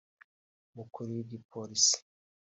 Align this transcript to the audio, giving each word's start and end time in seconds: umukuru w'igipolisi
umukuru 0.71 1.09
w'igipolisi 1.17 1.97